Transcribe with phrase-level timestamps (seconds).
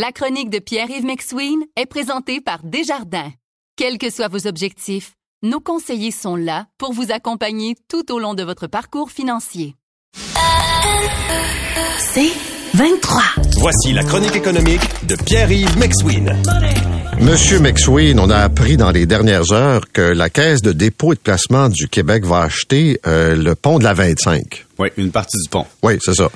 [0.00, 3.32] La chronique de Pierre-Yves McSween est présentée par Desjardins.
[3.74, 8.34] Quels que soient vos objectifs, nos conseillers sont là pour vous accompagner tout au long
[8.34, 9.74] de votre parcours financier.
[11.98, 12.30] C'est
[12.74, 13.22] 23.
[13.56, 16.32] Voici la chronique économique de Pierre-Yves McSween.
[17.20, 21.16] Monsieur McSween, on a appris dans les dernières heures que la Caisse de dépôt et
[21.16, 24.67] de placement du Québec va acheter euh, le pont de la 25.
[24.78, 25.66] Oui, une partie du pont.
[25.82, 26.30] Oui, c'est ça.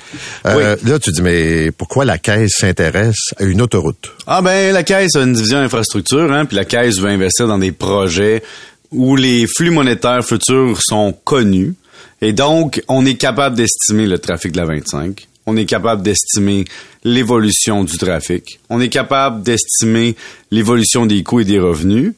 [0.47, 4.11] Euh, Là, tu dis, mais pourquoi la Caisse s'intéresse à une autoroute?
[4.27, 7.59] Ah ben, la Caisse a une division infrastructure, hein, puis la Caisse veut investir dans
[7.59, 8.43] des projets
[8.91, 11.75] où les flux monétaires futurs sont connus.
[12.21, 15.29] Et donc, on est capable d'estimer le trafic de la 25.
[15.47, 16.65] On est capable d'estimer
[17.05, 18.61] l'évolution du trafic.
[18.71, 20.15] On est capable d'estimer
[20.51, 22.13] l'évolution des coûts et des revenus.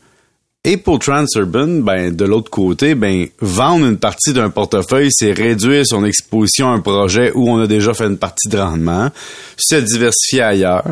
[0.67, 5.85] Et pour Transurban, ben, de l'autre côté, ben, vendre une partie d'un portefeuille, c'est réduire
[5.87, 9.11] son exposition à un projet où on a déjà fait une partie de rendement,
[9.59, 10.85] se diversifier ailleurs,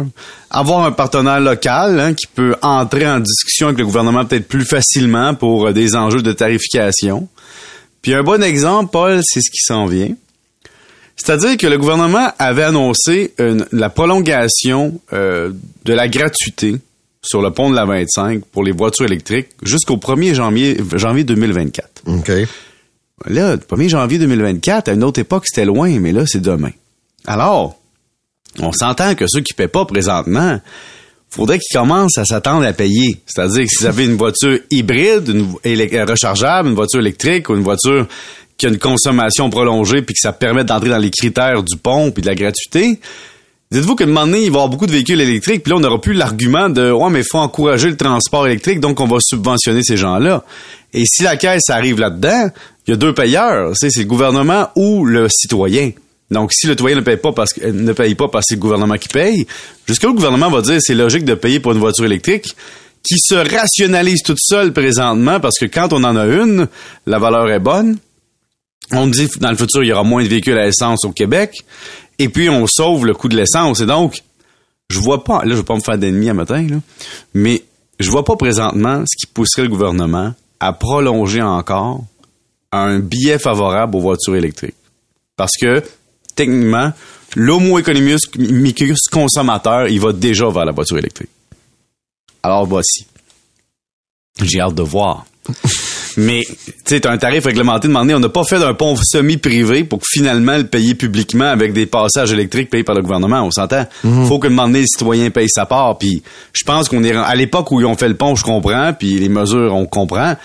[0.51, 4.67] avoir un partenaire local hein, qui peut entrer en discussion avec le gouvernement peut-être plus
[4.67, 7.27] facilement pour euh, des enjeux de tarification.
[8.03, 10.15] Puis un bon exemple, Paul, c'est ce qui s'en vient.
[11.17, 13.33] C'est-à-dire que le gouvernement avait annoncé
[13.71, 15.53] la prolongation euh,
[15.85, 16.79] de la gratuité
[17.25, 22.03] sur le pont de la 25 pour les voitures électriques jusqu'au 1er janvier, janvier 2024.
[22.07, 22.33] OK.
[23.27, 26.73] Là, le 1er janvier 2024, à une autre époque, c'était loin, mais là, c'est demain.
[27.25, 27.79] Alors,
[28.59, 30.61] on s'entend que ceux qui paient pas présentement,
[31.31, 33.23] faudrait qu'ils commencent à s'attendre à payer.
[33.27, 35.55] C'est-à-dire que si vous avez une voiture hybride, une
[36.09, 38.07] rechargeable, une voiture électrique ou une voiture
[38.59, 42.11] qui a une consommation prolongée puis que ça permet d'entrer dans les critères du pont
[42.11, 43.01] puis de la gratuité,
[43.73, 45.81] Dites-vous qu'à un moment il va y avoir beaucoup de véhicules électriques, puis là, on
[45.81, 49.17] n'aura plus l'argument de Ouais, mais il faut encourager le transport électrique, donc on va
[49.19, 50.45] subventionner ces gens-là.
[50.93, 52.51] Et si la caisse arrive là-dedans,
[52.87, 55.93] il y a deux payeurs, c'est le gouvernement ou le citoyen.
[56.31, 58.49] Donc, si le citoyen ne paye pas parce que euh, ne paye pas parce que
[58.51, 59.47] c'est le gouvernement qui paye,
[59.87, 62.55] jusqu'à le gouvernement va dire c'est logique de payer pour une voiture électrique
[63.03, 66.69] qui se rationalise toute seule présentement parce que quand on en a une,
[67.07, 67.97] la valeur est bonne.
[68.91, 71.65] On dit dans le futur, il y aura moins de véhicules à essence au Québec.
[72.19, 73.81] Et puis, on sauve le coût de l'essence.
[73.81, 74.23] Et donc,
[74.89, 76.77] je vois pas, là, je vais pas me faire d'ennemis à matin, là,
[77.35, 77.63] mais
[77.99, 82.05] je vois pas présentement ce qui pousserait le gouvernement à prolonger encore
[82.71, 84.77] un billet favorable aux voitures électriques.
[85.37, 85.83] Parce que,
[86.35, 86.93] techniquement,
[87.37, 91.31] l'homo economicus consommateur, il va déjà vers la voiture électrique.
[92.43, 93.07] Alors, voici.
[94.43, 95.27] J'ai hâte de voir.
[96.17, 98.15] Mais, tu sais, t'as un tarif réglementé demandé.
[98.15, 102.33] On n'a pas fait d'un pont semi-privé pour finalement le payer publiquement avec des passages
[102.33, 103.43] électriques payés par le gouvernement.
[103.43, 103.87] On s'entend.
[104.27, 105.99] Faut que demander les citoyens payent sa part.
[105.99, 108.93] Puis, je pense qu'on est à l'époque où ils ont fait le pont, je comprends.
[108.93, 110.37] Puis les mesures, on comprend.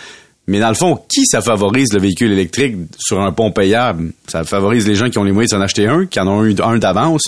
[0.49, 4.13] Mais dans le fond, qui ça favorise le véhicule électrique sur un pont payable?
[4.27, 6.45] Ça favorise les gens qui ont les moyens de s'en acheter un, qui en ont
[6.45, 7.23] eu un d'avance,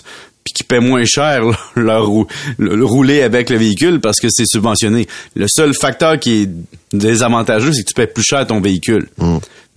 [0.53, 1.41] puis qui paient moins cher
[1.75, 2.27] leur rou-
[2.57, 5.07] le, le rouler avec le véhicule parce que c'est subventionné.
[5.35, 6.49] Le seul facteur qui est
[6.97, 9.07] désavantageux, c'est que tu paies plus cher ton véhicule.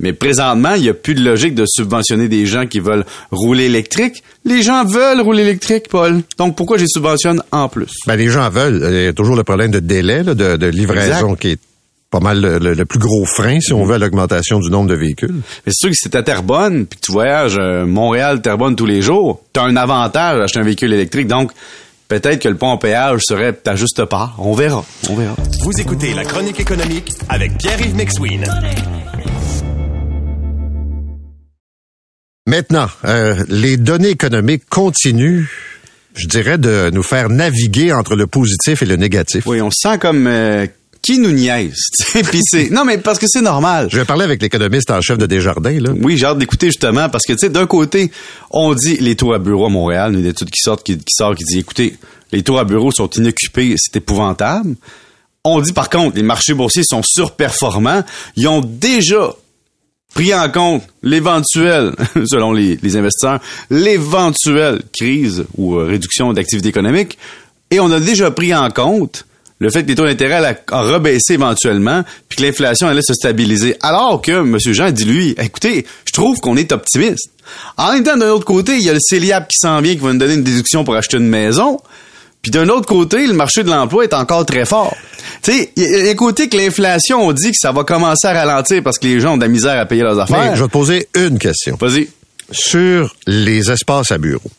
[0.00, 3.65] Mais présentement, il n'y a plus de logique de subventionner des gens qui veulent rouler
[3.66, 4.25] électrique.
[4.44, 6.22] Les gens veulent rouler électrique, Paul.
[6.38, 7.91] Donc pourquoi je les subventionne en plus?
[8.06, 8.84] Ben, les gens veulent.
[8.91, 11.39] Il y a toujours le problème de délai, là, de, de livraison Exact.
[11.41, 11.60] qui est
[12.12, 14.88] pas mal le, le- le plus gros frein, si on veut, à l'augmentation du nombre
[14.90, 15.32] de véhicules.
[15.34, 18.86] Mais c'est sûr que si t'es à Terrebonne, puis que tu voyages euh, Montréal-Terrebonne tous
[18.86, 21.26] les jours, t'as un avantage d'acheter un véhicule électrique.
[21.26, 21.50] Donc,
[22.08, 24.36] peut-être que le pont à péage serait ta juste part.
[24.38, 24.84] On verra.
[25.08, 25.34] On verra.
[25.62, 28.44] Vous écoutez la chronique économique avec Pierre-Yves McSween.
[32.46, 35.44] Maintenant, euh, les données économiques continuent,
[36.14, 39.46] je dirais, de nous faire naviguer entre le positif et le négatif.
[39.46, 40.66] Oui, on se sent comme euh,
[41.02, 41.76] qui nous niaise?
[42.42, 43.88] c'est non mais parce que c'est normal.
[43.90, 45.90] Je vais parler avec l'économiste en chef de Desjardins, là.
[46.00, 48.10] Oui, j'ai hâte d'écouter justement parce que tu sais d'un côté,
[48.50, 51.34] on dit les taux à bureau à Montréal, une étude qui sort qui, qui sort
[51.34, 51.96] qui dit écoutez,
[52.30, 54.76] les taux à bureau sont inoccupés, c'est épouvantable.
[55.44, 58.04] On dit par contre les marchés boursiers sont surperformants,
[58.36, 59.34] ils ont déjà
[60.14, 61.94] pris en compte l'éventuelle,
[62.26, 67.18] selon les, les investisseurs, l'éventuelle crise ou euh, réduction d'activité économique,
[67.70, 69.27] et on a déjà pris en compte
[69.62, 73.14] le fait que les taux d'intérêt allaient en rebaisser éventuellement, puis que l'inflation allait se
[73.14, 73.76] stabiliser.
[73.80, 74.59] Alors que M.
[74.59, 77.30] Jean dit, lui, écoutez, je trouve qu'on est optimiste.
[77.76, 80.00] En même temps, d'un autre côté, il y a le CELIAP qui s'en vient, qui
[80.00, 81.78] va nous donner une déduction pour acheter une maison.
[82.42, 84.97] Puis d'un autre côté, le marché de l'emploi est encore très fort.
[85.42, 88.98] Tu sais, a côté que l'inflation, on dit que ça va commencer à ralentir parce
[88.98, 90.56] que les gens ont de la misère à payer leurs Mais affaires.
[90.56, 91.76] je vais te poser une question.
[91.80, 92.08] Vas-y.
[92.50, 94.50] Sur les espaces à bureau.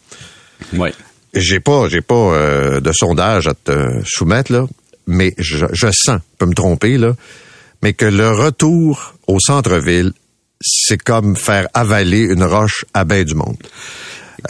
[0.73, 0.89] Oui.
[1.33, 4.65] J'ai pas, j'ai pas euh, de sondage à te soumettre, là,
[5.07, 7.15] mais je, je sens, je peux me tromper, là,
[7.81, 10.13] mais que le retour au centre-ville,
[10.61, 13.57] c'est comme faire avaler une roche à bain du monde.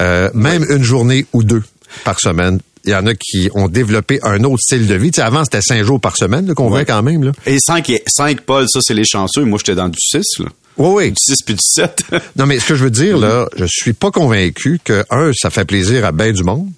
[0.01, 1.63] Euh, même une journée ou deux
[2.03, 5.09] par semaine, Il y en a qui ont développé un autre style de vie.
[5.11, 6.85] Tu sais, avant, c'était cinq jours par semaine qu'on voit Ouais.
[6.85, 7.23] quand même.
[7.23, 7.31] Là.
[7.45, 9.45] Et 5, et 5 Paul, ça, c'est les chanceux.
[9.45, 10.47] Moi, j'étais dans du 6, là.
[10.77, 11.09] Oui, oui.
[11.11, 12.03] Du 6 puis du 7.
[12.35, 15.49] Non, mais ce que je veux dire, là, je suis pas convaincu que, un, ça
[15.49, 16.69] fait plaisir à bien du monde.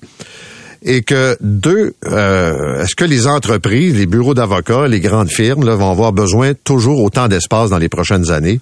[0.87, 5.75] Et que, deux, euh, est-ce que les entreprises, les bureaux d'avocats, les grandes firmes, là,
[5.75, 8.59] vont avoir besoin toujours autant d'espace dans les prochaines années?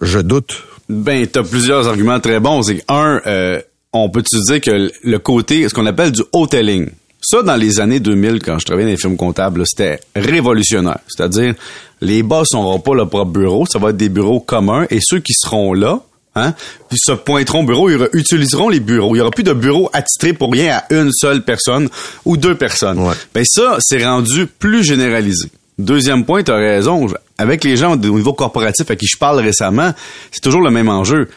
[0.00, 0.64] Je doute.
[0.88, 2.62] Ben, t'as plusieurs arguments très bons.
[2.88, 3.60] Un, euh,
[3.92, 6.90] on peut-tu dire que le côté, ce qu'on appelle du hoteling,
[7.20, 10.98] ça, dans les années 2000, quand je travaillais dans les firmes comptables, c'était révolutionnaire.
[11.06, 11.54] C'est-à-dire,
[12.00, 15.20] les boss n'auront pas leur propre bureau, ça va être des bureaux communs, et ceux
[15.20, 16.00] qui seront là,
[16.34, 16.54] hein,
[16.88, 19.14] puis se pointeront au bureau, ils utiliseront les bureaux.
[19.14, 21.88] Il y aura plus de bureaux attitrés pour rien à une seule personne
[22.24, 22.98] ou deux personnes.
[22.98, 23.14] Ouais.
[23.34, 25.48] Ben ça, c'est rendu plus généralisé.
[25.78, 27.06] Deuxième point, tu as raison.
[27.36, 29.92] Avec les gens au niveau corporatif à qui je parle récemment,
[30.30, 31.28] c'est toujours le même enjeu.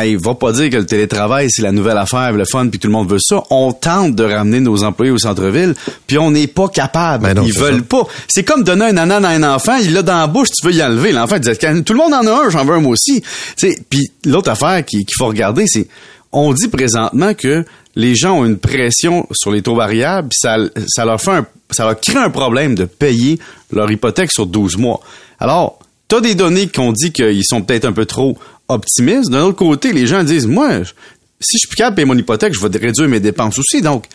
[0.00, 2.86] Hey, va pas dire que le télétravail, c'est la nouvelle affaire, le fun, puis tout
[2.86, 3.42] le monde veut ça.
[3.50, 5.74] On tente de ramener nos employés au centre-ville,
[6.06, 7.24] puis on n'est pas capable.
[7.24, 7.82] Ben non, Ils veulent ça.
[7.88, 8.02] pas.
[8.28, 10.72] C'est comme donner un ananas à un enfant, il l'a dans la bouche, tu veux
[10.74, 11.10] y enlever.
[11.12, 11.50] L'enfant dit,
[11.84, 13.22] tout le monde en a un, j'en veux un moi aussi.
[13.90, 15.88] Puis l'autre affaire qui- qu'il faut regarder, c'est,
[16.30, 17.64] on dit présentement que
[17.96, 21.46] les gens ont une pression sur les taux variables, puis ça, ça leur fait un,
[21.70, 23.38] ça leur crée un problème de payer
[23.72, 25.00] leur hypothèque sur 12 mois.
[25.40, 29.30] Alors, t'as des données qu'on dit qu'ils sont peut-être un peu trop optimistes.
[29.30, 30.84] D'un autre côté, les gens disent, moi,
[31.40, 33.82] si je suis capable de payer mon hypothèque, je vais réduire mes dépenses aussi.
[33.82, 34.06] Donc,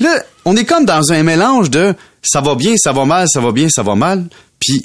[0.00, 3.40] là, on est comme dans un mélange de ça va bien, ça va mal, ça
[3.40, 4.26] va bien, ça va mal,
[4.58, 4.84] puis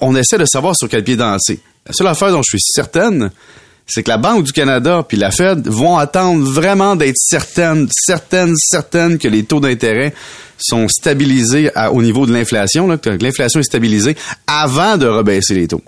[0.00, 1.60] on essaie de savoir sur quel pied danser.
[1.86, 3.30] La seule affaire dont je suis certaine,
[3.86, 8.54] c'est que la Banque du Canada puis la Fed vont attendre vraiment d'être certaines, certaines,
[8.56, 10.12] certaines que les taux d'intérêt
[10.58, 14.16] sont stabilisés au niveau de l'inflation, que l'inflation est stabilisée
[14.46, 15.82] avant de rebaisser les taux.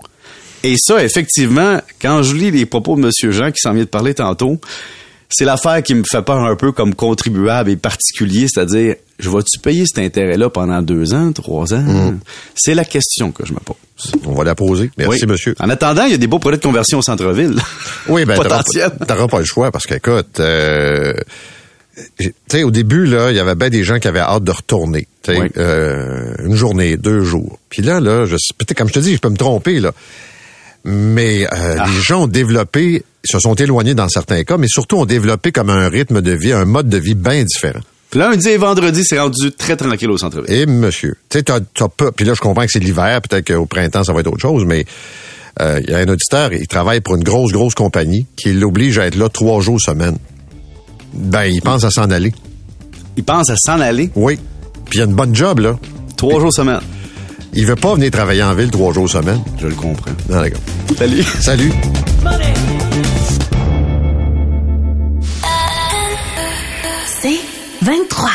[0.63, 3.31] Et ça, effectivement, quand je lis les propos de M.
[3.31, 4.59] Jean qui s'en vient de parler tantôt,
[5.29, 9.59] c'est l'affaire qui me fait peur un peu comme contribuable et particulier, c'est-à-dire, je vais-tu
[9.59, 12.15] payer cet intérêt-là pendant deux ans, trois ans?
[12.55, 13.75] C'est la question que je me pose.
[14.25, 14.89] On va la poser.
[14.97, 15.27] Merci, Oui.
[15.31, 15.55] monsieur.
[15.59, 17.55] En attendant, il y a des beaux projets de conversion au centre-ville.
[18.07, 18.89] Oui, ben, t'auras Potentiel.
[18.91, 21.13] pas- t'auras pas le choix parce qu'écoute, euh,
[22.17, 24.51] tu sais, au début, là, il y avait bien des gens qui avaient hâte de
[24.51, 25.07] retourner.
[25.27, 25.35] Oui.
[25.57, 27.59] euh, une journée, deux jours.
[27.69, 28.35] Puis là, là, je,
[28.75, 29.91] comme je te dis, je peux me tromper, là.
[30.85, 31.85] Mais euh, Ah.
[31.87, 35.69] les gens ont développé, se sont éloignés dans certains cas, mais surtout ont développé comme
[35.69, 37.81] un rythme de vie, un mode de vie bien différent.
[38.13, 40.51] Lundi et vendredi, c'est rendu très tranquille au centre-ville.
[40.51, 41.59] Et monsieur, tu sais, t'as,
[41.95, 42.11] pas.
[42.11, 44.65] Puis là, je comprends que c'est l'hiver, peut-être qu'au printemps, ça va être autre chose,
[44.65, 44.85] mais
[45.61, 48.97] euh, il y a un auditeur, il travaille pour une grosse, grosse compagnie qui l'oblige
[48.97, 50.17] à être là trois jours semaine.
[51.13, 52.33] Ben, il pense à s'en aller.
[53.17, 54.09] Ils pensent à s'en aller?
[54.15, 54.39] Oui.
[54.89, 55.77] Puis il y a une bonne job, là.
[56.17, 56.79] trois jours semaine.
[57.53, 59.41] Il veut pas venir travailler en ville trois jours semaine.
[59.59, 60.11] Je le comprends.
[60.29, 60.61] Non, d'accord.
[60.97, 61.23] Salut.
[61.23, 61.71] Salut.
[67.21, 67.39] C'est
[67.81, 68.29] 23.